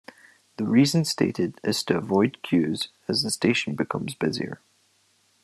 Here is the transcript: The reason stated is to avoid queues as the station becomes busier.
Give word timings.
The 0.57 0.65
reason 0.65 1.05
stated 1.05 1.61
is 1.63 1.83
to 1.83 1.95
avoid 1.97 2.41
queues 2.41 2.89
as 3.07 3.21
the 3.21 3.29
station 3.29 3.75
becomes 3.75 4.15
busier. 4.15 4.59